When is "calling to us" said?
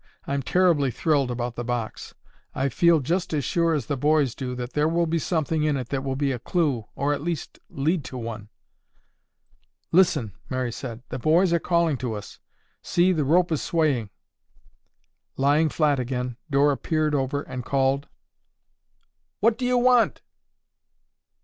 11.59-12.39